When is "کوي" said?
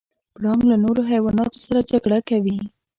2.29-2.57